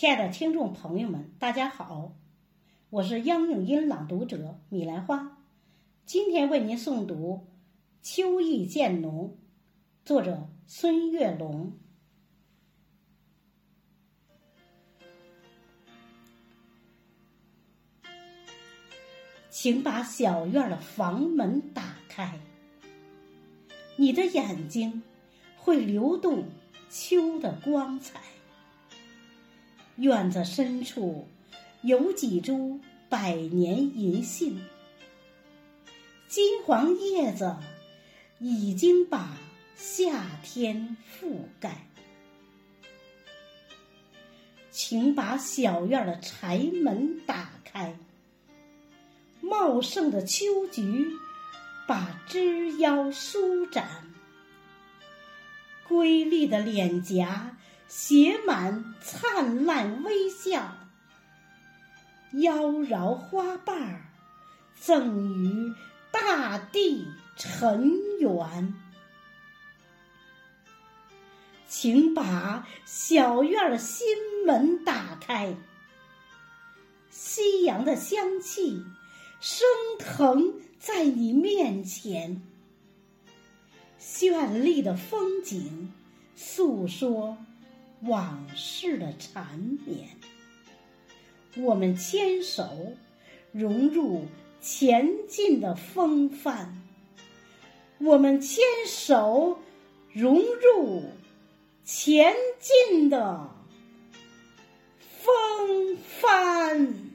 [0.00, 2.14] 亲爱的听众朋友们，大家好，
[2.88, 5.38] 我是央影音朗读者米兰花，
[6.06, 7.48] 今天为您诵读
[8.08, 9.36] 《秋意渐浓》，
[10.06, 11.72] 作者孙月龙。
[19.50, 22.38] 请把小院的房门打开，
[23.96, 25.02] 你的眼睛
[25.56, 26.44] 会流动
[26.88, 28.20] 秋的光彩。
[29.98, 31.26] 院子深处
[31.82, 34.64] 有几株百年银杏，
[36.28, 37.56] 金黄叶子
[38.38, 39.36] 已经把
[39.74, 41.84] 夏天覆盖。
[44.70, 47.98] 请把小院的柴门打开。
[49.40, 51.08] 茂盛的秋菊
[51.88, 53.88] 把枝腰舒展，
[55.88, 57.56] 瑰丽的脸颊
[57.88, 60.76] 写满灿烂微笑，
[62.34, 64.04] 妖娆花瓣儿
[64.78, 65.74] 赠予
[66.12, 68.74] 大地尘缘。
[71.66, 74.06] 请把小院的心
[74.46, 75.56] 门打开，
[77.10, 78.84] 夕阳的香气。
[79.40, 79.68] 升
[80.00, 82.42] 腾在你面前，
[84.00, 85.92] 绚丽的风景
[86.34, 87.38] 诉说
[88.02, 90.08] 往事的缠绵。
[91.56, 92.94] 我们牵手
[93.52, 94.26] 融入
[94.60, 96.76] 前进的风帆，
[97.98, 99.58] 我们牵手
[100.12, 101.04] 融入
[101.84, 103.50] 前进的
[105.00, 107.07] 风帆。